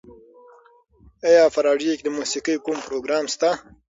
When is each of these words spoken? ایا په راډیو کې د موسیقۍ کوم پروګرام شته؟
ایا 1.27 1.43
په 1.53 1.59
راډیو 1.67 1.97
کې 1.97 2.03
د 2.05 2.09
موسیقۍ 2.17 2.55
کوم 2.65 2.77
پروګرام 2.87 3.23
شته؟ 3.33 3.49